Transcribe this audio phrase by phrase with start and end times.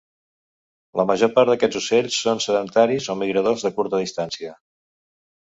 [1.01, 4.57] La major part d'aquests ocells són sedentaris o migradors de curta distància.